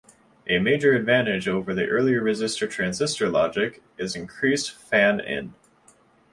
A 0.47 0.57
major 0.57 0.95
advantage 0.95 1.47
over 1.47 1.75
the 1.75 1.85
earlier 1.85 2.23
resistor-transistor 2.23 3.29
logic 3.29 3.83
is 3.99 4.15
increased 4.15 4.71
fan-in. 4.71 5.53